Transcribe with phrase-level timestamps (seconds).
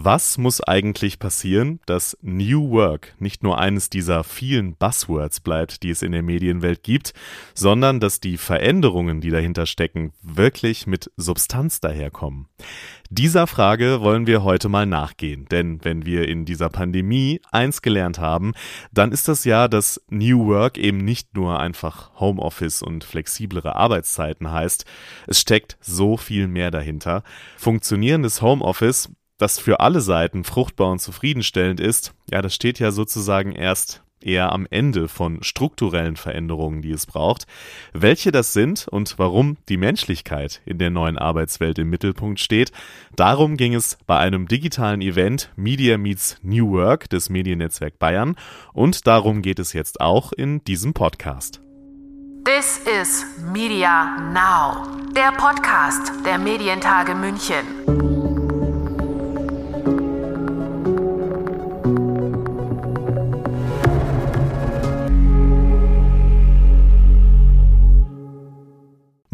[0.00, 5.90] Was muss eigentlich passieren, dass New Work nicht nur eines dieser vielen Buzzwords bleibt, die
[5.90, 7.14] es in der Medienwelt gibt,
[7.52, 12.46] sondern dass die Veränderungen, die dahinter stecken, wirklich mit Substanz daherkommen?
[13.10, 18.20] Dieser Frage wollen wir heute mal nachgehen, denn wenn wir in dieser Pandemie eins gelernt
[18.20, 18.52] haben,
[18.92, 24.52] dann ist das ja, dass New Work eben nicht nur einfach Homeoffice und flexiblere Arbeitszeiten
[24.52, 24.84] heißt,
[25.26, 27.24] es steckt so viel mehr dahinter.
[27.56, 29.08] Funktionierendes Homeoffice,
[29.38, 34.52] das für alle Seiten fruchtbar und zufriedenstellend ist, ja, das steht ja sozusagen erst eher
[34.52, 37.46] am Ende von strukturellen Veränderungen, die es braucht.
[37.92, 42.72] Welche das sind und warum die Menschlichkeit in der neuen Arbeitswelt im Mittelpunkt steht,
[43.14, 48.36] darum ging es bei einem digitalen Event Media Meets New Work des Mediennetzwerk Bayern
[48.72, 51.60] und darum geht es jetzt auch in diesem Podcast.
[52.44, 58.17] This is Media Now, der Podcast der Medientage München.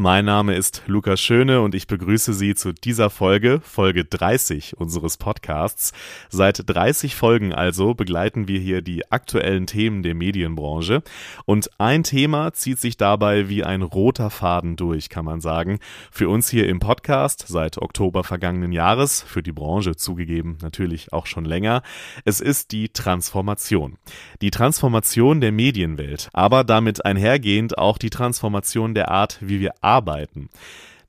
[0.04, 5.16] Mein Name ist Lukas Schöne und ich begrüße Sie zu dieser Folge, Folge 30 unseres
[5.16, 5.94] Podcasts.
[6.28, 11.02] Seit 30 Folgen also begleiten wir hier die aktuellen Themen der Medienbranche.
[11.46, 15.78] Und ein Thema zieht sich dabei wie ein roter Faden durch, kann man sagen.
[16.10, 21.24] Für uns hier im Podcast seit Oktober vergangenen Jahres, für die Branche zugegeben natürlich auch
[21.24, 21.80] schon länger.
[22.26, 23.96] Es ist die Transformation.
[24.42, 29.93] Die Transformation der Medienwelt, aber damit einhergehend auch die Transformation der Art, wie wir arbeiten
[29.94, 30.48] arbeiten.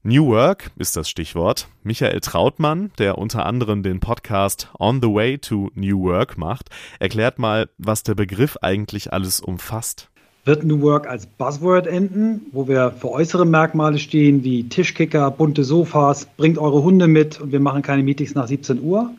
[0.04, 1.68] New Work ist das Stichwort.
[1.82, 6.70] Michael Trautmann, der unter anderem den Podcast On the Way to New Work macht,
[7.00, 10.10] erklärt mal, was der Begriff eigentlich alles umfasst.
[10.44, 15.64] Wird New Work als Buzzword enden, wo wir für äußere Merkmale stehen wie Tischkicker, bunte
[15.64, 19.10] Sofas, bringt eure Hunde mit und wir machen keine Meetings nach 17 Uhr?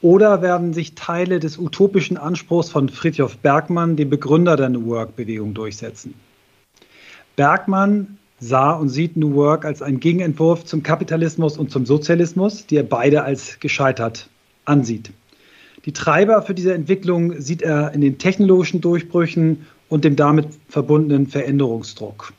[0.00, 5.54] Oder werden sich Teile des utopischen Anspruchs von Friedhof Bergmann, dem Begründer der New Work-Bewegung,
[5.54, 6.14] durchsetzen?
[7.36, 12.76] Bergmann sah und sieht New Work als einen Gegenentwurf zum Kapitalismus und zum Sozialismus, die
[12.76, 14.28] er beide als gescheitert
[14.64, 15.12] ansieht.
[15.84, 21.26] Die Treiber für diese Entwicklung sieht er in den technologischen Durchbrüchen und dem damit verbundenen
[21.28, 22.32] Veränderungsdruck.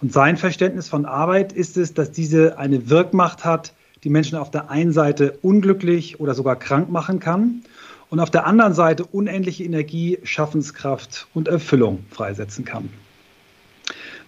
[0.00, 3.72] Und sein Verständnis von Arbeit ist es, dass diese eine Wirkmacht hat,
[4.04, 7.62] die Menschen auf der einen Seite unglücklich oder sogar krank machen kann
[8.10, 12.88] und auf der anderen Seite unendliche Energie, Schaffenskraft und Erfüllung freisetzen kann.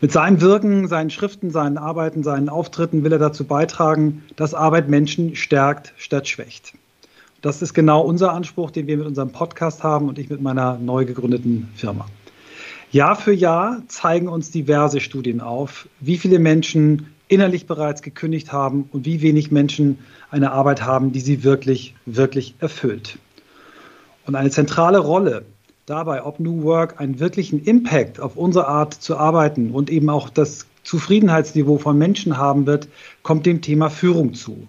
[0.01, 4.89] Mit seinem Wirken, seinen Schriften, seinen Arbeiten, seinen Auftritten will er dazu beitragen, dass Arbeit
[4.89, 6.75] Menschen stärkt statt schwächt.
[7.43, 10.79] Das ist genau unser Anspruch, den wir mit unserem Podcast haben und ich mit meiner
[10.79, 12.07] neu gegründeten Firma.
[12.93, 18.89] Jahr für Jahr zeigen uns diverse Studien auf, wie viele Menschen innerlich bereits gekündigt haben
[18.93, 19.99] und wie wenig Menschen
[20.31, 23.19] eine Arbeit haben, die sie wirklich, wirklich erfüllt.
[24.27, 25.45] Und eine zentrale Rolle
[25.89, 30.29] dabei, ob New Work einen wirklichen Impact auf unsere Art zu arbeiten und eben auch
[30.29, 32.89] das Zufriedenheitsniveau von Menschen haben wird,
[33.23, 34.67] kommt dem Thema Führung zu.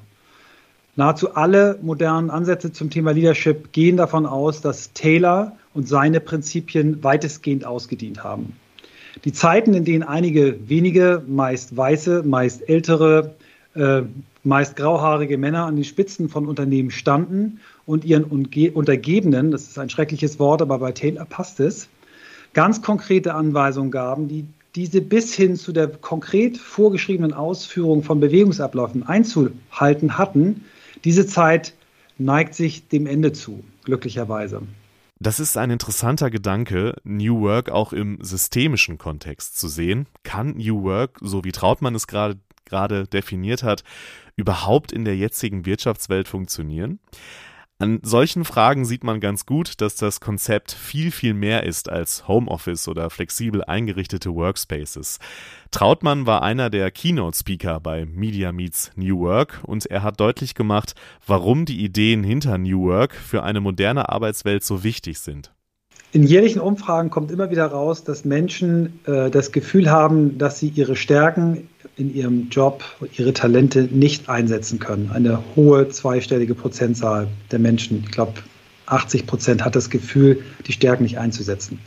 [0.95, 7.03] Nahezu alle modernen Ansätze zum Thema Leadership gehen davon aus, dass Taylor und seine Prinzipien
[7.03, 8.57] weitestgehend ausgedient haben.
[9.23, 13.35] Die Zeiten, in denen einige wenige, meist weiße, meist ältere,
[13.75, 14.01] äh,
[14.43, 19.89] meist grauhaarige Männer an den Spitzen von Unternehmen standen und ihren Untergebenen, das ist ein
[19.89, 21.89] schreckliches Wort, aber bei Taylor passt es,
[22.53, 24.45] ganz konkrete Anweisungen gaben, die
[24.75, 30.65] diese bis hin zu der konkret vorgeschriebenen Ausführung von Bewegungsabläufen einzuhalten hatten,
[31.03, 31.73] diese Zeit
[32.19, 34.61] neigt sich dem Ende zu, glücklicherweise.
[35.19, 40.05] Das ist ein interessanter Gedanke, New Work auch im systemischen Kontext zu sehen.
[40.21, 43.83] Kann New Work, so wie Trautmann es gerade gerade definiert hat,
[44.35, 46.99] überhaupt in der jetzigen Wirtschaftswelt funktionieren?
[47.81, 52.27] An solchen Fragen sieht man ganz gut, dass das Konzept viel, viel mehr ist als
[52.27, 55.17] Homeoffice oder flexibel eingerichtete Workspaces.
[55.71, 60.93] Trautmann war einer der Keynote-Speaker bei Media Meets New Work und er hat deutlich gemacht,
[61.25, 65.53] warum die Ideen hinter New Work für eine moderne Arbeitswelt so wichtig sind.
[66.11, 70.69] In jährlichen Umfragen kommt immer wieder raus, dass Menschen äh, das Gefühl haben, dass sie
[70.69, 72.83] ihre Stärken in ihrem Job
[73.17, 75.11] ihre Talente nicht einsetzen können.
[75.13, 78.33] Eine hohe zweistellige Prozentzahl der Menschen, ich glaube
[78.87, 81.79] 80 Prozent, hat das Gefühl, die Stärken nicht einzusetzen.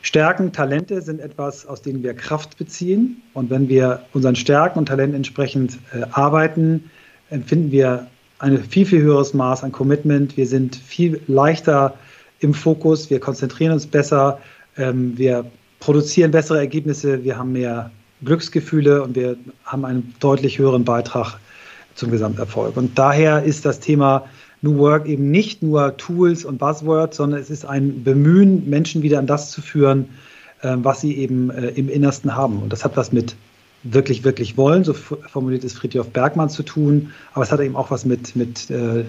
[0.00, 3.22] Stärken, Talente sind etwas, aus denen wir Kraft beziehen.
[3.34, 6.90] Und wenn wir unseren Stärken und Talenten entsprechend äh, arbeiten,
[7.28, 8.06] empfinden wir
[8.38, 10.38] ein viel, viel höheres Maß an Commitment.
[10.38, 11.94] Wir sind viel leichter
[12.42, 14.38] im Fokus, wir konzentrieren uns besser,
[14.76, 15.44] ähm, wir
[15.80, 17.90] produzieren bessere Ergebnisse, wir haben mehr
[18.24, 21.38] Glücksgefühle und wir haben einen deutlich höheren Beitrag
[21.94, 22.76] zum Gesamterfolg.
[22.76, 24.24] Und daher ist das Thema
[24.62, 29.18] New Work eben nicht nur Tools und Buzzwords, sondern es ist ein Bemühen, Menschen wieder
[29.18, 30.08] an das zu führen,
[30.62, 32.62] äh, was sie eben äh, im Innersten haben.
[32.62, 33.34] Und das hat was mit
[33.82, 37.90] wirklich, wirklich wollen, so formuliert es Friedhof Bergmann zu tun, aber es hat eben auch
[37.90, 39.04] was mit, mit äh,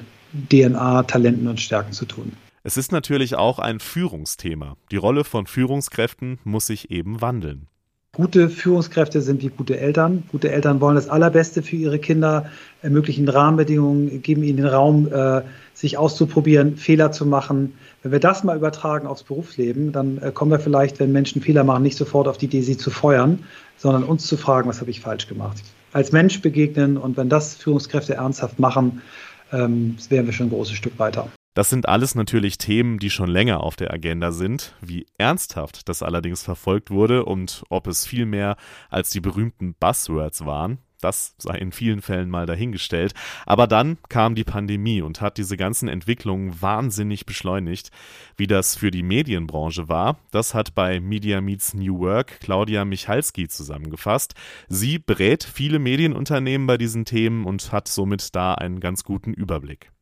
[0.51, 2.31] DNA, Talenten und Stärken zu tun.
[2.65, 4.77] Es ist natürlich auch ein Führungsthema.
[4.89, 7.67] Die Rolle von Führungskräften muss sich eben wandeln.
[8.15, 10.23] Gute Führungskräfte sind wie gute Eltern.
[10.31, 12.45] Gute Eltern wollen das Allerbeste für ihre Kinder,
[12.81, 15.41] ermöglichen Rahmenbedingungen, geben ihnen den Raum, äh,
[15.73, 17.73] sich auszuprobieren, Fehler zu machen.
[18.01, 21.65] Wenn wir das mal übertragen aufs Berufsleben, dann äh, kommen wir vielleicht, wenn Menschen Fehler
[21.65, 23.39] machen, nicht sofort auf die Idee, sie zu feuern,
[23.75, 25.61] sondern uns zu fragen, was habe ich falsch gemacht.
[25.91, 29.01] Als Mensch begegnen und wenn das Führungskräfte ernsthaft machen,
[29.51, 31.27] ähm, wären wir schon ein großes Stück weiter.
[31.53, 34.73] Das sind alles natürlich Themen, die schon länger auf der Agenda sind.
[34.81, 38.57] Wie ernsthaft das allerdings verfolgt wurde und ob es viel mehr
[38.89, 43.13] als die berühmten Buzzwords waren, das sei in vielen Fällen mal dahingestellt.
[43.45, 47.91] Aber dann kam die Pandemie und hat diese ganzen Entwicklungen wahnsinnig beschleunigt.
[48.35, 53.47] Wie das für die Medienbranche war, das hat bei Media Meets New Work Claudia Michalski
[53.47, 54.33] zusammengefasst.
[54.69, 59.92] Sie berät viele Medienunternehmen bei diesen Themen und hat somit da einen ganz guten Überblick.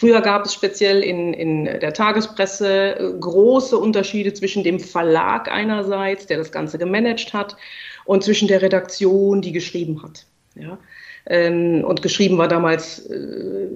[0.00, 6.26] Früher gab es speziell in, in der Tagespresse äh, große Unterschiede zwischen dem Verlag einerseits,
[6.26, 7.58] der das Ganze gemanagt hat,
[8.06, 10.24] und zwischen der Redaktion, die geschrieben hat.
[10.54, 10.78] Ja?
[11.26, 13.68] Ähm, und geschrieben war damals äh,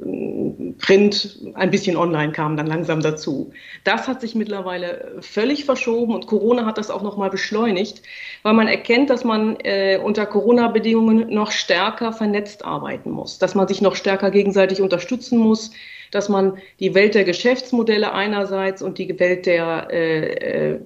[0.78, 3.52] Print, ein bisschen online kam dann langsam dazu.
[3.84, 8.00] Das hat sich mittlerweile völlig verschoben und Corona hat das auch nochmal beschleunigt,
[8.42, 13.68] weil man erkennt, dass man äh, unter Corona-Bedingungen noch stärker vernetzt arbeiten muss, dass man
[13.68, 15.70] sich noch stärker gegenseitig unterstützen muss,
[16.14, 20.80] dass man die Welt der Geschäftsmodelle einerseits und die Welt der äh, äh,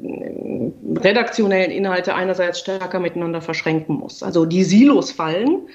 [0.97, 4.23] redaktionellen Inhalte einerseits stärker miteinander verschränken muss.
[4.23, 5.69] Also die Silos fallen.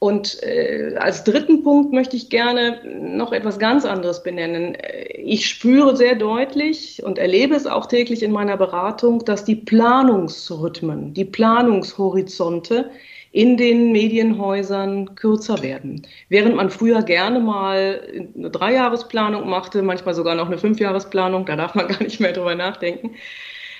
[0.00, 4.76] Und äh, als dritten Punkt möchte ich gerne noch etwas ganz anderes benennen.
[5.14, 11.14] Ich spüre sehr deutlich und erlebe es auch täglich in meiner Beratung, dass die Planungsrhythmen,
[11.14, 12.90] die Planungshorizonte
[13.32, 16.06] in den Medienhäusern kürzer werden.
[16.28, 18.02] Während man früher gerne mal
[18.36, 22.54] eine Dreijahresplanung machte, manchmal sogar noch eine Fünfjahresplanung, da darf man gar nicht mehr drüber
[22.54, 23.14] nachdenken,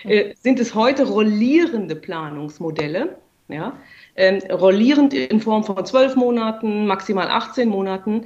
[0.05, 3.19] äh, sind es heute rollierende Planungsmodelle,
[3.49, 3.77] ja,
[4.15, 8.25] äh, rollierend in Form von zwölf Monaten, maximal 18 Monaten.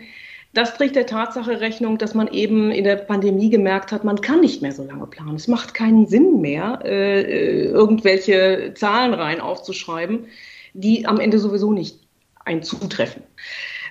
[0.54, 4.40] Das trägt der Tatsache Rechnung, dass man eben in der Pandemie gemerkt hat, man kann
[4.40, 5.34] nicht mehr so lange planen.
[5.34, 10.26] Es macht keinen Sinn mehr, äh, äh irgendwelche Zahlen rein aufzuschreiben
[10.80, 12.00] die am Ende sowieso nicht
[12.44, 13.22] einzutreffen.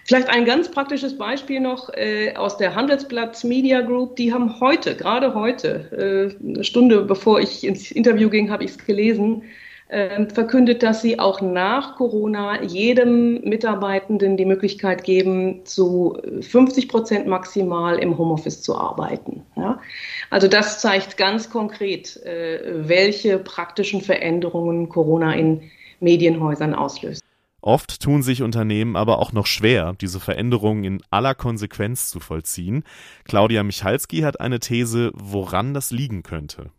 [0.08, 4.16] Vielleicht ein ganz praktisches Beispiel noch äh, aus der Handelsblatt Media Group.
[4.18, 8.72] Die haben heute, gerade heute, äh, eine Stunde bevor ich ins Interview ging, habe ich
[8.72, 9.42] es gelesen,
[9.88, 17.28] äh, verkündet, dass sie auch nach Corona jedem Mitarbeitenden die Möglichkeit geben, zu 50 Prozent
[17.28, 19.44] maximal im Homeoffice zu arbeiten.
[19.56, 19.80] Ja?
[20.30, 25.62] Also das zeigt ganz konkret, äh, welche praktischen Veränderungen Corona in
[26.00, 27.24] Medienhäusern auslöst.
[27.62, 32.84] Oft tun sich Unternehmen aber auch noch schwer, diese Veränderungen in aller Konsequenz zu vollziehen.
[33.24, 36.70] Claudia Michalski hat eine These, woran das liegen könnte.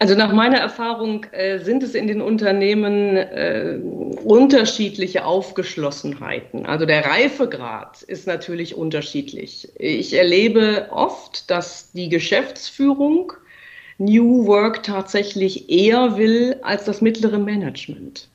[0.00, 3.78] Also nach meiner Erfahrung äh, sind es in den Unternehmen äh,
[4.24, 6.66] unterschiedliche Aufgeschlossenheiten.
[6.66, 9.68] Also der Reifegrad ist natürlich unterschiedlich.
[9.78, 13.32] Ich erlebe oft, dass die Geschäftsführung
[13.98, 18.28] New Work tatsächlich eher will als das mittlere Management.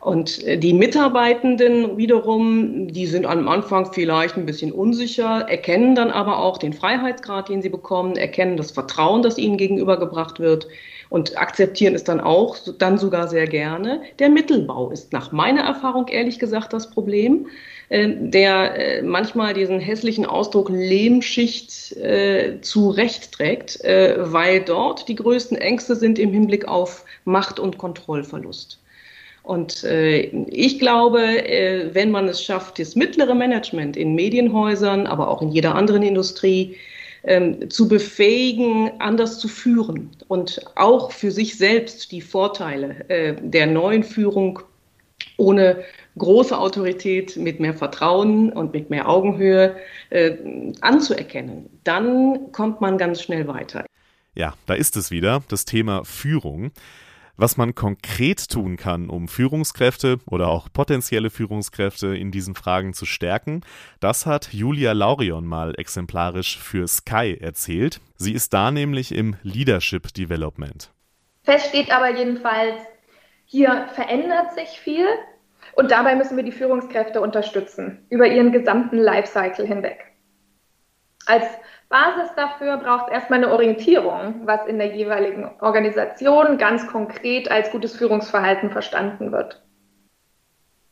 [0.00, 6.10] Und äh, die Mitarbeitenden wiederum, die sind am Anfang vielleicht ein bisschen unsicher, erkennen dann
[6.10, 10.68] aber auch den Freiheitsgrad, den sie bekommen, erkennen das Vertrauen, das ihnen gegenübergebracht wird
[11.10, 14.02] und akzeptieren es dann auch, dann sogar sehr gerne.
[14.18, 17.46] Der Mittelbau ist nach meiner Erfahrung ehrlich gesagt das Problem.
[17.90, 25.56] Ähm, der äh, manchmal diesen hässlichen Ausdruck Lehmschicht äh, trägt, äh, weil dort die größten
[25.56, 28.78] Ängste sind im Hinblick auf Macht- und Kontrollverlust.
[29.42, 35.28] Und äh, ich glaube, äh, wenn man es schafft, das mittlere Management in Medienhäusern, aber
[35.28, 36.76] auch in jeder anderen Industrie
[37.28, 43.66] ähm, zu befähigen, anders zu führen und auch für sich selbst die Vorteile äh, der
[43.66, 44.60] neuen Führung
[45.36, 45.84] ohne
[46.16, 49.76] große Autorität mit mehr Vertrauen und mit mehr Augenhöhe
[50.10, 50.36] äh,
[50.80, 53.84] anzuerkennen, dann kommt man ganz schnell weiter.
[54.34, 56.72] Ja, da ist es wieder, das Thema Führung.
[57.40, 63.06] Was man konkret tun kann, um Führungskräfte oder auch potenzielle Führungskräfte in diesen Fragen zu
[63.06, 63.60] stärken,
[64.00, 68.00] das hat Julia Laurion mal exemplarisch für Sky erzählt.
[68.16, 70.90] Sie ist da nämlich im Leadership Development.
[71.44, 72.80] Fest steht aber jedenfalls,
[73.44, 75.06] hier verändert sich viel
[75.76, 80.00] und dabei müssen wir die Führungskräfte unterstützen, über ihren gesamten Lifecycle hinweg.
[81.26, 81.44] Als
[81.88, 87.96] Basis dafür braucht erstmal eine Orientierung, was in der jeweiligen Organisation ganz konkret als gutes
[87.96, 89.62] Führungsverhalten verstanden wird.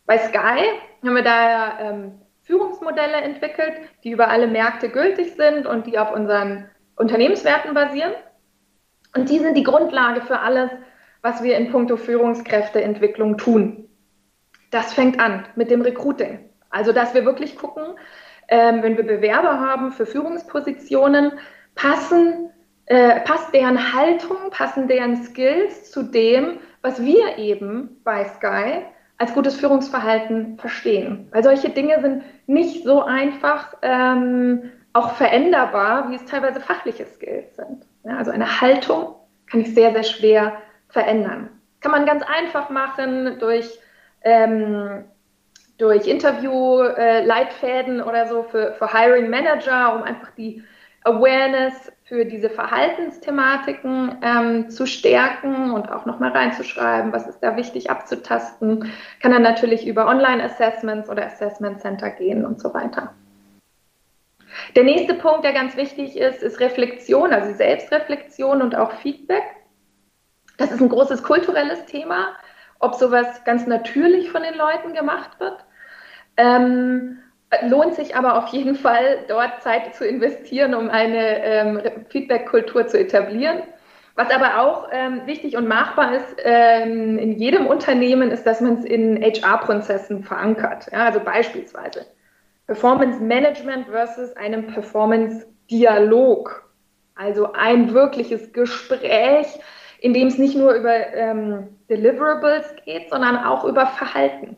[0.06, 0.62] Bei Sky
[1.04, 3.74] haben wir da ähm, Führungsmodelle entwickelt,
[4.04, 8.12] die über alle Märkte gültig sind und die auf unseren Unternehmenswerten basieren.
[9.14, 10.70] Und die sind die Grundlage für alles,
[11.22, 13.88] was wir in puncto Führungskräfteentwicklung tun.
[14.70, 16.50] Das fängt an mit dem Recruiting.
[16.70, 17.96] Also, dass wir wirklich gucken,
[18.48, 21.32] ähm, wenn wir Bewerber haben für Führungspositionen,
[21.74, 22.50] passen,
[22.86, 28.82] äh, passt deren Haltung, passen deren Skills zu dem, was wir eben bei Sky
[29.18, 31.28] als gutes Führungsverhalten verstehen.
[31.32, 37.56] Weil solche Dinge sind nicht so einfach ähm, auch veränderbar, wie es teilweise fachliche Skills
[37.56, 37.86] sind.
[38.04, 39.16] Ja, also eine Haltung
[39.50, 40.52] kann ich sehr, sehr schwer
[40.88, 41.50] verändern.
[41.80, 43.78] Kann man ganz einfach machen durch
[44.22, 45.04] ähm,
[45.78, 50.62] durch Interview-Leitfäden oder so für, für Hiring Manager, um einfach die
[51.04, 57.90] Awareness für diese Verhaltensthematiken ähm, zu stärken und auch nochmal reinzuschreiben, was ist da wichtig
[57.90, 58.92] abzutasten.
[59.20, 63.14] Kann dann natürlich über Online-Assessments oder Assessment Center gehen und so weiter.
[64.74, 69.44] Der nächste Punkt, der ganz wichtig ist, ist Reflexion, also Selbstreflexion und auch Feedback.
[70.56, 72.34] Das ist ein großes kulturelles Thema,
[72.78, 75.65] ob sowas ganz natürlich von den Leuten gemacht wird
[76.36, 77.18] ähm,
[77.62, 82.98] lohnt sich aber auf jeden Fall, dort Zeit zu investieren, um eine ähm, Feedback-Kultur zu
[82.98, 83.62] etablieren.
[84.16, 88.78] Was aber auch ähm, wichtig und machbar ist ähm, in jedem Unternehmen, ist, dass man
[88.78, 90.86] es in HR-Prozessen verankert.
[90.90, 92.06] Ja, also beispielsweise
[92.66, 96.66] Performance Management versus einem Performance Dialog.
[97.14, 99.46] Also ein wirkliches Gespräch,
[100.00, 104.56] in dem es nicht nur über ähm, Deliverables geht, sondern auch über Verhalten.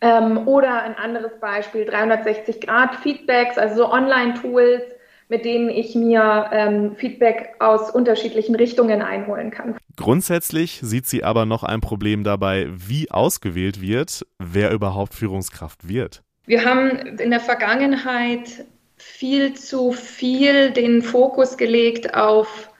[0.00, 4.82] Ähm, oder ein anderes Beispiel, 360-Grad-Feedbacks, also so Online-Tools,
[5.28, 9.76] mit denen ich mir ähm, Feedback aus unterschiedlichen Richtungen einholen kann.
[9.96, 16.22] Grundsätzlich sieht sie aber noch ein Problem dabei, wie ausgewählt wird, wer überhaupt Führungskraft wird.
[16.46, 18.64] Wir haben in der Vergangenheit
[18.96, 22.70] viel zu viel den Fokus gelegt auf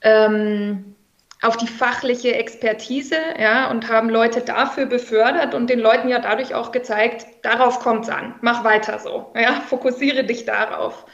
[0.00, 0.94] ähm,
[1.42, 6.54] auf die fachliche Expertise ja, und haben Leute dafür befördert und den Leuten ja dadurch
[6.54, 11.04] auch gezeigt, darauf kommt es an, mach weiter so, ja, fokussiere dich darauf.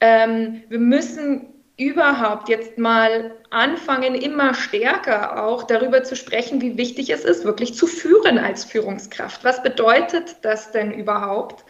[0.00, 7.10] Ähm, wir müssen überhaupt jetzt mal anfangen, immer stärker auch darüber zu sprechen, wie wichtig
[7.10, 9.44] es ist, wirklich zu führen als Führungskraft.
[9.44, 11.64] Was bedeutet das denn überhaupt?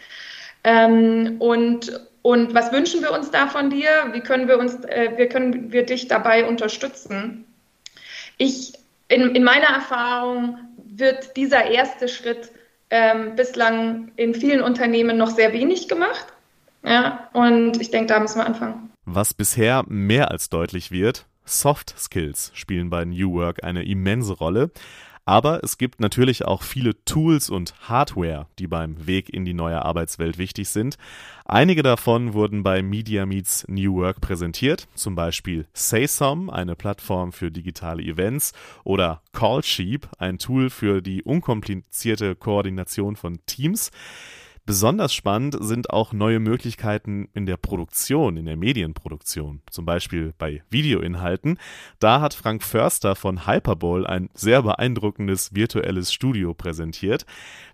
[0.64, 3.88] Ähm, und, und was wünschen wir uns da von dir?
[4.12, 7.45] Wie können wir uns, äh, wie können wir dich dabei unterstützen?
[8.38, 8.73] Ich,
[9.09, 12.50] in, in meiner Erfahrung wird dieser erste Schritt
[12.90, 16.26] ähm, bislang in vielen Unternehmen noch sehr wenig gemacht.
[16.85, 18.90] Ja, und ich denke, da müssen wir anfangen.
[19.04, 24.71] Was bisher mehr als deutlich wird, Soft Skills spielen bei New Work eine immense Rolle.
[25.28, 29.85] Aber es gibt natürlich auch viele Tools und Hardware, die beim Weg in die neue
[29.85, 30.97] Arbeitswelt wichtig sind.
[31.44, 37.50] Einige davon wurden bei Media Meets New Work präsentiert, zum Beispiel SaySome, eine Plattform für
[37.50, 38.54] digitale Events,
[38.85, 43.90] oder Callsheep, ein Tool für die unkomplizierte Koordination von Teams.
[44.69, 50.63] Besonders spannend sind auch neue Möglichkeiten in der Produktion, in der Medienproduktion, zum Beispiel bei
[50.69, 51.59] Videoinhalten.
[52.01, 57.25] Da hat Frank Förster von Hyperbole ein sehr beeindruckendes virtuelles Studio präsentiert.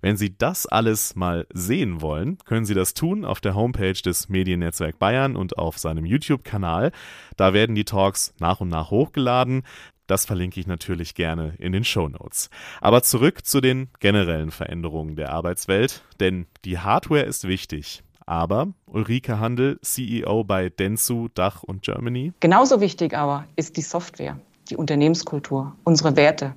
[0.02, 4.28] Wenn Sie das alles mal sehen wollen, können Sie das tun auf der Homepage des
[4.28, 6.92] Mediennetzwerk Bayern und auf seinem YouTube-Kanal.
[7.36, 9.64] Da werden die Talks nach und nach hochgeladen.
[10.06, 12.50] Das verlinke ich natürlich gerne in den Show Notes.
[12.82, 18.02] Aber zurück zu den generellen Veränderungen der Arbeitswelt, denn die Hardware ist wichtig.
[18.26, 22.32] Aber Ulrike Handel, CEO bei Densu, Dach und Germany.
[22.40, 26.54] Genauso wichtig aber ist die Software, die Unternehmenskultur, unsere Werte,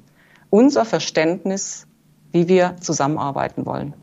[0.49, 1.87] unser Verständnis,
[2.31, 3.93] wie wir zusammenarbeiten wollen.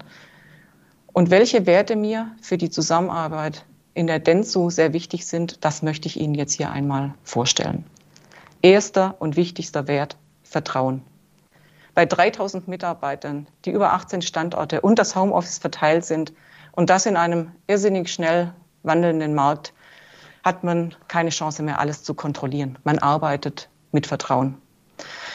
[1.12, 6.08] Und welche Werte mir für die Zusammenarbeit in der Densu sehr wichtig sind, das möchte
[6.08, 7.84] ich Ihnen jetzt hier einmal vorstellen
[8.64, 11.02] erster und wichtigster Wert Vertrauen.
[11.94, 16.32] Bei 3000 Mitarbeitern, die über 18 Standorte und das Homeoffice verteilt sind
[16.72, 19.74] und das in einem irrsinnig schnell wandelnden Markt,
[20.42, 22.78] hat man keine Chance mehr, alles zu kontrollieren.
[22.84, 24.56] Man arbeitet mit Vertrauen.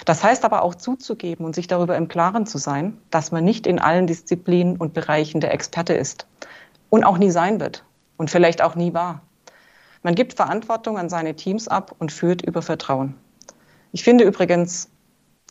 [0.05, 3.67] Das heißt aber auch zuzugeben und sich darüber im Klaren zu sein, dass man nicht
[3.67, 6.25] in allen Disziplinen und Bereichen der Experte ist
[6.89, 7.85] und auch nie sein wird
[8.17, 9.21] und vielleicht auch nie war.
[10.01, 13.15] Man gibt Verantwortung an seine Teams ab und führt über Vertrauen.
[13.91, 14.89] Ich finde übrigens,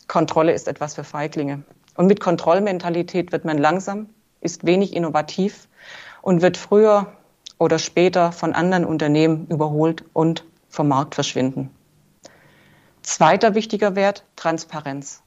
[0.07, 1.63] Kontrolle ist etwas für Feiglinge.
[1.95, 4.09] Und mit Kontrollmentalität wird man langsam,
[4.41, 5.67] ist wenig innovativ
[6.21, 7.13] und wird früher
[7.57, 11.69] oder später von anderen Unternehmen überholt und vom Markt verschwinden.
[13.01, 15.21] Zweiter wichtiger Wert, Transparenz.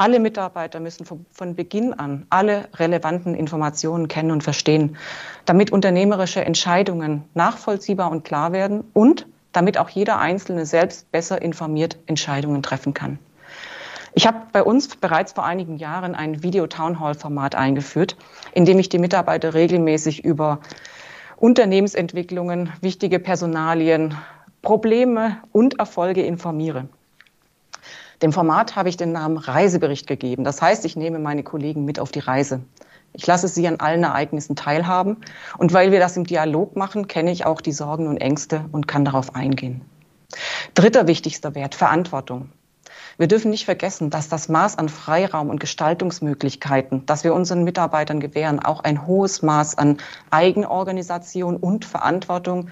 [0.00, 4.96] Alle Mitarbeiter müssen von Beginn an alle relevanten Informationen kennen und verstehen,
[5.44, 11.98] damit unternehmerische Entscheidungen nachvollziehbar und klar werden und damit auch jeder Einzelne selbst besser informiert
[12.06, 13.18] Entscheidungen treffen kann.
[14.14, 18.16] Ich habe bei uns bereits vor einigen Jahren ein Video-Townhall-Format eingeführt,
[18.54, 20.60] in dem ich die Mitarbeiter regelmäßig über
[21.36, 24.16] Unternehmensentwicklungen, wichtige Personalien,
[24.62, 26.88] Probleme und Erfolge informiere.
[28.22, 30.44] Dem Format habe ich den Namen Reisebericht gegeben.
[30.44, 32.60] Das heißt, ich nehme meine Kollegen mit auf die Reise.
[33.12, 35.16] Ich lasse sie an allen Ereignissen teilhaben.
[35.58, 38.86] Und weil wir das im Dialog machen, kenne ich auch die Sorgen und Ängste und
[38.86, 39.80] kann darauf eingehen.
[40.74, 42.50] Dritter wichtigster Wert, Verantwortung.
[43.16, 48.20] Wir dürfen nicht vergessen, dass das Maß an Freiraum und Gestaltungsmöglichkeiten, das wir unseren Mitarbeitern
[48.20, 49.98] gewähren, auch ein hohes Maß an
[50.30, 52.70] Eigenorganisation und Verantwortung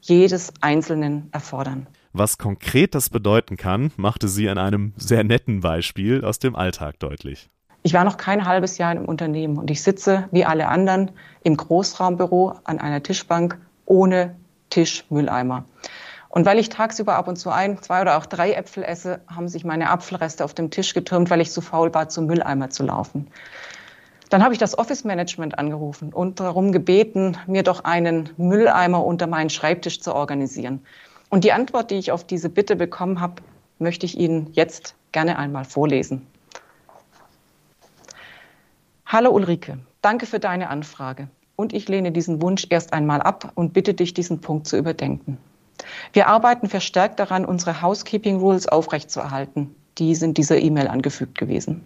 [0.00, 1.86] jedes Einzelnen erfordern.
[2.12, 6.98] Was konkret das bedeuten kann, machte sie an einem sehr netten Beispiel aus dem Alltag
[6.98, 7.50] deutlich.
[7.84, 11.12] Ich war noch kein halbes Jahr im Unternehmen und ich sitze wie alle anderen
[11.44, 14.34] im Großraumbüro an einer Tischbank ohne
[14.70, 15.64] Tischmülleimer.
[16.28, 19.48] Und weil ich tagsüber ab und zu ein, zwei oder auch drei Äpfel esse, haben
[19.48, 22.82] sich meine Apfelreste auf dem Tisch getürmt, weil ich zu faul war, zum Mülleimer zu
[22.82, 23.28] laufen.
[24.30, 29.28] Dann habe ich das Office Management angerufen und darum gebeten, mir doch einen Mülleimer unter
[29.28, 30.82] meinen Schreibtisch zu organisieren.
[31.30, 33.42] Und die Antwort, die ich auf diese Bitte bekommen habe,
[33.78, 36.26] möchte ich Ihnen jetzt gerne einmal vorlesen.
[39.06, 41.28] Hallo Ulrike, danke für deine Anfrage.
[41.56, 45.38] Und ich lehne diesen Wunsch erst einmal ab und bitte dich, diesen Punkt zu überdenken.
[46.12, 49.74] Wir arbeiten verstärkt daran, unsere Housekeeping Rules aufrechtzuerhalten.
[49.98, 51.84] Die sind dieser E-Mail angefügt gewesen.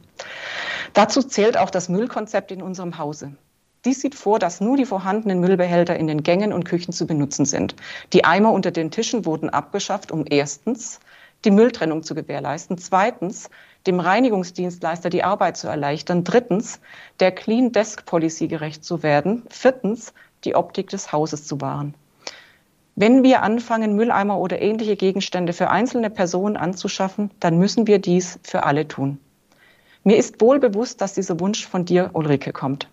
[0.93, 3.33] Dazu zählt auch das Müllkonzept in unserem Hause.
[3.85, 7.45] Dies sieht vor, dass nur die vorhandenen Müllbehälter in den Gängen und Küchen zu benutzen
[7.45, 7.77] sind.
[8.15, 11.01] Die Eimer unter den Tischen wurden abgeschafft, um erstens
[11.45, 13.51] die Mülltrennung zu gewährleisten, zweitens
[13.87, 16.81] dem Reinigungsdienstleister die Arbeit zu erleichtern, drittens
[17.21, 21.95] der Clean Desk Policy gerecht zu werden, viertens die Optik des Hauses zu wahren.
[22.97, 28.39] Wenn wir anfangen, Mülleimer oder ähnliche Gegenstände für einzelne Personen anzuschaffen, dann müssen wir dies
[28.43, 29.19] für alle tun.
[30.05, 32.89] Mir ist wohl bewusst, dass dieser Wunsch von dir, Ulrike, kommt.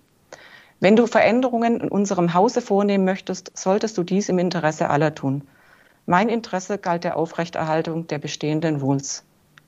[0.82, 5.44] Wenn du Veränderungen in unserem Hause vornehmen möchtest, solltest du dies im Interesse aller tun.
[6.08, 9.24] Mein Interesse galt der Aufrechterhaltung der bestehenden Rules.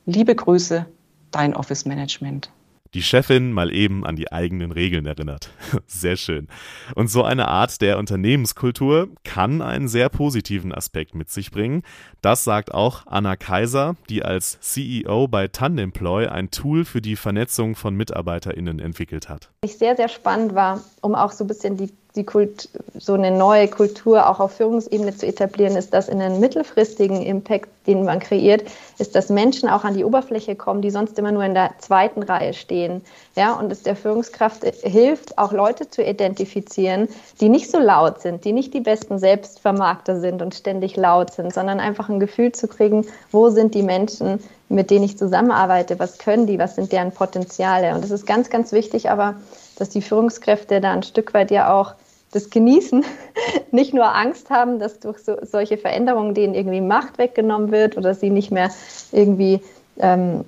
[0.06, 0.86] Liebe Grüße,
[1.30, 2.50] dein Office Management
[2.94, 5.50] die Chefin mal eben an die eigenen Regeln erinnert.
[5.86, 6.48] Sehr schön.
[6.94, 11.82] Und so eine Art der Unternehmenskultur kann einen sehr positiven Aspekt mit sich bringen.
[12.22, 17.74] Das sagt auch Anna Kaiser, die als CEO bei Tandemploy ein Tool für die Vernetzung
[17.74, 19.50] von MitarbeiterInnen entwickelt hat.
[19.64, 23.32] Ich sehr, sehr spannend war, um auch so ein bisschen die die Kult, so eine
[23.32, 28.20] neue Kultur auch auf Führungsebene zu etablieren, ist das in einen mittelfristigen Impact, den man
[28.20, 28.62] kreiert,
[28.98, 32.22] ist, dass Menschen auch an die Oberfläche kommen, die sonst immer nur in der zweiten
[32.22, 33.02] Reihe stehen.
[33.34, 37.08] Ja, und es der Führungskraft hilft, auch Leute zu identifizieren,
[37.40, 41.52] die nicht so laut sind, die nicht die besten Selbstvermarkter sind und ständig laut sind,
[41.52, 46.18] sondern einfach ein Gefühl zu kriegen, wo sind die Menschen, mit denen ich zusammenarbeite, was
[46.18, 47.94] können die, was sind deren Potenziale.
[47.94, 49.34] Und das ist ganz, ganz wichtig, aber
[49.76, 51.94] dass die Führungskräfte da ein Stück weit ja auch
[52.34, 53.04] das Genießen,
[53.70, 58.14] nicht nur Angst haben, dass durch so, solche Veränderungen denen irgendwie Macht weggenommen wird oder
[58.14, 58.70] sie nicht mehr
[59.12, 59.60] irgendwie
[59.98, 60.44] ähm,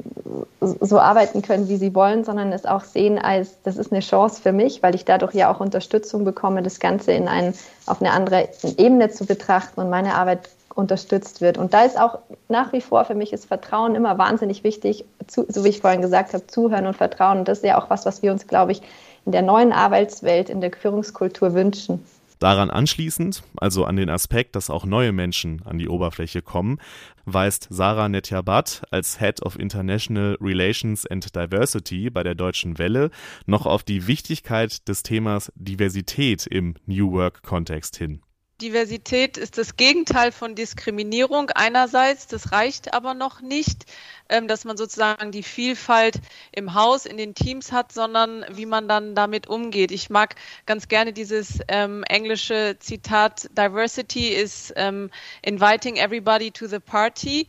[0.61, 4.42] so arbeiten können, wie sie wollen, sondern es auch sehen als, das ist eine Chance
[4.42, 7.55] für mich, weil ich dadurch ja auch Unterstützung bekomme, das Ganze in einen,
[7.87, 11.59] auf eine andere Ebene zu betrachten und meine Arbeit unterstützt wird.
[11.59, 12.18] Und da ist auch
[12.49, 16.03] nach wie vor für mich ist Vertrauen immer wahnsinnig wichtig, zu, so wie ich vorhin
[16.03, 17.38] gesagt habe, zuhören und Vertrauen.
[17.38, 18.83] Und das ist ja auch was, was wir uns, glaube ich,
[19.26, 22.04] in der neuen Arbeitswelt, in der Führungskultur wünschen.
[22.38, 26.78] Daran anschließend, also an den Aspekt, dass auch neue Menschen an die Oberfläche kommen,
[27.24, 33.10] weist Sarah Netjabat als Head of International Relations and Diversity bei der Deutschen Welle
[33.46, 38.20] noch auf die Wichtigkeit des Themas Diversität im New Work-Kontext hin.
[38.61, 43.85] Diversität ist das Gegenteil von Diskriminierung einerseits, das reicht aber noch nicht,
[44.31, 46.21] ähm, dass man sozusagen die Vielfalt
[46.53, 49.90] im Haus, in den Teams hat, sondern wie man dann damit umgeht.
[49.90, 55.11] Ich mag ganz gerne dieses ähm, englische Zitat, Diversity is um,
[55.42, 57.49] inviting everybody to the party.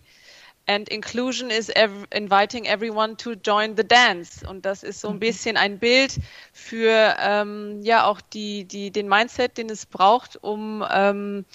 [0.69, 4.45] And inclusion is ev inviting everyone to join the dance.
[4.45, 5.19] Und das ist so ein mhm.
[5.19, 6.19] bisschen ein Bild
[6.51, 11.45] für ähm, ja auch die, die, den Mindset, den es braucht, um ähm,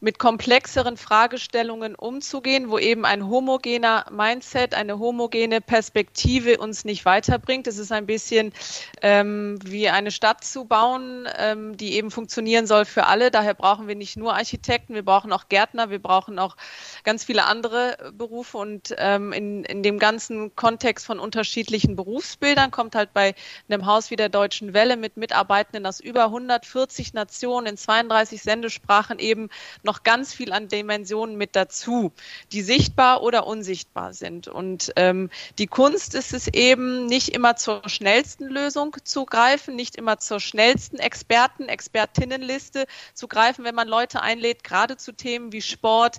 [0.00, 7.66] mit komplexeren Fragestellungen umzugehen, wo eben ein homogener Mindset, eine homogene Perspektive uns nicht weiterbringt.
[7.66, 8.52] Es ist ein bisschen
[9.02, 13.30] ähm, wie eine Stadt zu bauen, ähm, die eben funktionieren soll für alle.
[13.30, 16.56] Daher brauchen wir nicht nur Architekten, wir brauchen auch Gärtner, wir brauchen auch
[17.04, 18.56] ganz viele andere Berufe.
[18.56, 23.34] Und ähm, in, in dem ganzen Kontext von unterschiedlichen Berufsbildern kommt halt bei
[23.68, 29.18] einem Haus wie der Deutschen Welle mit Mitarbeitenden aus über 140 Nationen in 32 Sendesprachen
[29.18, 29.50] eben
[29.90, 32.12] noch ganz viel an Dimensionen mit dazu,
[32.52, 34.46] die sichtbar oder unsichtbar sind.
[34.46, 39.96] Und ähm, die Kunst ist es eben, nicht immer zur schnellsten Lösung zu greifen, nicht
[39.96, 45.60] immer zur schnellsten Experten, Expertinnenliste zu greifen, wenn man Leute einlädt, gerade zu Themen wie
[45.60, 46.18] Sport,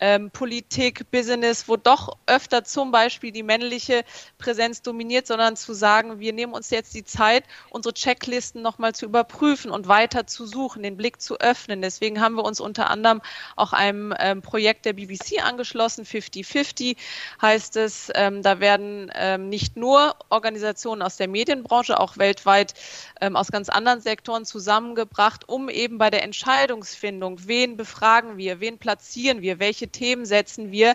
[0.00, 4.04] ähm, Politik, Business, wo doch öfter zum Beispiel die männliche
[4.38, 9.04] Präsenz dominiert, sondern zu sagen, wir nehmen uns jetzt die Zeit, unsere Checklisten nochmal zu
[9.04, 11.82] überprüfen und weiter zu suchen, den Blick zu öffnen.
[11.82, 13.20] Deswegen haben wir uns unter anderem
[13.56, 16.96] auch einem ähm, Projekt der BBC angeschlossen, 50-50
[17.42, 18.10] heißt es.
[18.14, 22.74] Ähm, da werden ähm, nicht nur Organisationen aus der Medienbranche, auch weltweit
[23.20, 28.78] ähm, aus ganz anderen Sektoren zusammengebracht, um eben bei der Entscheidungsfindung, wen befragen wir, wen
[28.78, 30.94] platzieren wir, welche Themen setzen wir,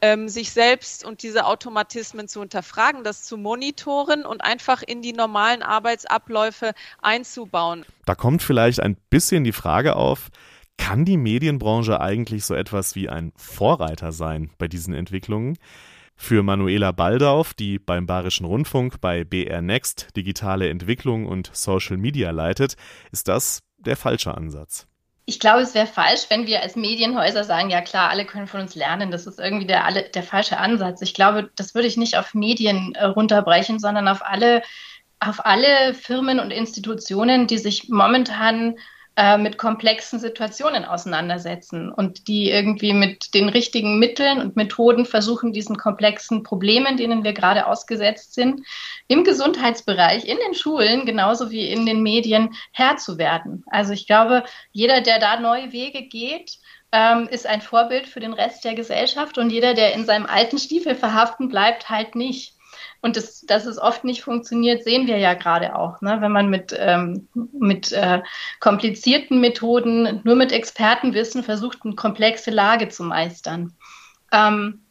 [0.00, 5.12] ähm, sich selbst und diese Automatismen zu hinterfragen, das zu monitoren und einfach in die
[5.12, 7.84] normalen Arbeitsabläufe einzubauen.
[8.04, 10.28] Da kommt vielleicht ein bisschen die Frage auf,
[10.78, 15.56] kann die Medienbranche eigentlich so etwas wie ein Vorreiter sein bei diesen Entwicklungen?
[16.16, 22.30] Für Manuela Baldauf, die beim Bayerischen Rundfunk bei BR Next digitale Entwicklung und Social Media
[22.30, 22.76] leitet,
[23.10, 24.86] ist das der falsche Ansatz.
[25.24, 28.60] Ich glaube, es wäre falsch, wenn wir als Medienhäuser sagen, ja klar, alle können von
[28.60, 29.10] uns lernen.
[29.10, 31.00] Das ist irgendwie der, alle, der falsche Ansatz.
[31.00, 34.62] Ich glaube, das würde ich nicht auf Medien äh, runterbrechen, sondern auf alle,
[35.20, 38.76] auf alle Firmen und Institutionen, die sich momentan
[39.16, 45.52] äh, mit komplexen Situationen auseinandersetzen und die irgendwie mit den richtigen Mitteln und Methoden versuchen,
[45.52, 48.62] diesen komplexen Problemen, denen wir gerade ausgesetzt sind,
[49.08, 53.64] im Gesundheitsbereich, in den Schulen, genauso wie in den Medien Herr zu werden.
[53.70, 56.58] Also ich glaube, jeder, der da neue Wege geht,
[56.90, 60.58] ähm, ist ein Vorbild für den Rest der Gesellschaft und jeder, der in seinem alten
[60.58, 62.54] Stiefel verhaften bleibt, halt nicht.
[63.02, 66.00] Und das, dass es oft nicht funktioniert, sehen wir ja gerade auch.
[66.00, 66.18] Ne?
[66.20, 68.22] Wenn man mit, ähm, mit äh,
[68.60, 73.74] komplizierten Methoden, nur mit Expertenwissen versucht, eine komplexe Lage zu meistern.
[74.30, 74.82] Ähm,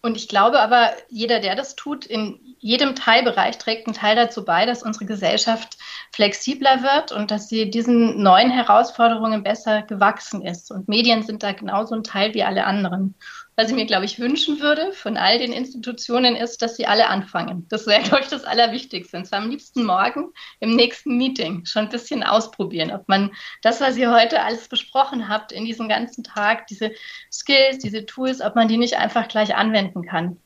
[0.00, 4.44] und ich glaube aber, jeder, der das tut, in jedem Teilbereich trägt einen Teil dazu
[4.44, 5.78] bei, dass unsere Gesellschaft
[6.10, 10.72] flexibler wird und dass sie diesen neuen Herausforderungen besser gewachsen ist.
[10.72, 13.14] Und Medien sind da genauso ein Teil wie alle anderen.
[13.54, 17.08] Was ich mir, glaube ich, wünschen würde von all den Institutionen ist, dass sie alle
[17.08, 17.66] anfangen.
[17.68, 19.18] Das wäre, glaube ich, das Allerwichtigste.
[19.18, 23.30] Und zwar am liebsten morgen im nächsten Meeting schon ein bisschen ausprobieren, ob man
[23.62, 26.92] das, was ihr heute alles besprochen habt in diesem ganzen Tag, diese
[27.30, 30.38] Skills, diese Tools, ob man die nicht einfach gleich anwenden kann.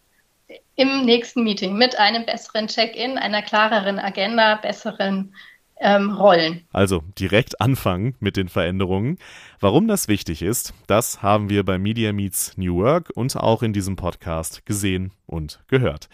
[0.74, 5.34] Im nächsten Meeting mit einem besseren Check-in, einer klareren Agenda, besseren
[5.78, 6.64] ähm, Rollen.
[6.72, 9.18] Also direkt anfangen mit den Veränderungen.
[9.60, 13.72] Warum das wichtig ist, das haben wir bei Media Meets New Work und auch in
[13.72, 16.08] diesem Podcast gesehen und gehört.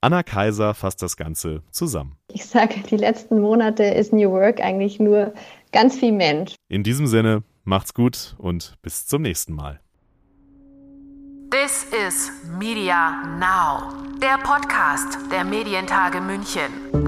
[0.00, 2.16] Anna Kaiser fasst das Ganze zusammen.
[2.32, 5.34] Ich sage, die letzten Monate ist New Work eigentlich nur
[5.72, 6.54] ganz viel Mensch.
[6.68, 9.80] In diesem Sinne, macht's gut und bis zum nächsten Mal.
[11.50, 17.05] This is Media Now, der Podcast der Medientage München.